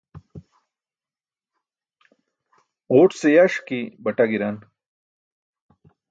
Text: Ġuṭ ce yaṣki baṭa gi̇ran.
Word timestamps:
Ġuṭ 2.95 3.11
ce 3.19 3.27
yaṣki 3.35 3.79
baṭa 4.03 4.25
gi̇ran. 4.29 4.57